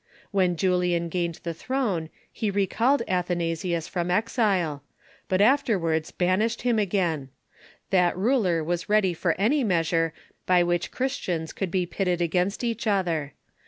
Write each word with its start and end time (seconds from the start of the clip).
When 0.31 0.55
Julian 0.55 1.09
gained 1.09 1.41
the 1.43 1.53
throne 1.53 2.09
he 2.33 2.49
recalled 2.49 3.03
Atbanasius 3.07 3.87
from 3.87 4.09
exile, 4.09 4.81
but 5.29 5.41
afterwards 5.41 6.09
banished 6.09 6.63
him 6.63 6.79
again. 6.79 7.29
That 7.91 8.17
ruler 8.17 8.63
was 8.63 8.89
ready 8.89 9.13
for 9.13 9.33
any 9.39 9.63
measure 9.63 10.11
by 10.47 10.63
which 10.63 10.89
Christians 10.89 11.53
could 11.53 11.69
be 11.69 11.85
pitted 11.85 12.19
against 12.19 12.63
each 12.63 12.87
other. 12.87 13.35